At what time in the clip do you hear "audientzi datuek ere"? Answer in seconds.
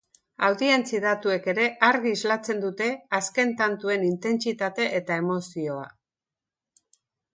0.45-1.67